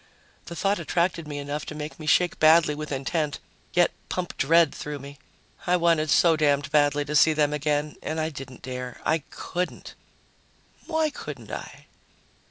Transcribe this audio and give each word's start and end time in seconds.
The 0.47 0.55
thought 0.55 0.79
attracted 0.79 1.27
me 1.27 1.37
enough 1.37 1.63
to 1.67 1.75
make 1.75 1.99
me 1.99 2.07
shake 2.07 2.39
badly 2.39 2.73
with 2.73 2.91
intent, 2.91 3.37
yet 3.75 3.91
pump 4.09 4.35
dread 4.35 4.73
through 4.73 4.97
me. 4.97 5.19
I 5.67 5.77
wanted 5.77 6.09
so 6.09 6.35
damned 6.35 6.71
badly 6.71 7.05
to 7.05 7.15
see 7.15 7.33
them 7.33 7.53
again 7.53 7.95
and 8.01 8.19
I 8.19 8.29
didn't 8.31 8.63
dare. 8.63 8.99
I 9.05 9.19
couldn't.... 9.29 9.93
Why 10.87 11.11
couldn't 11.11 11.51
I? 11.51 11.85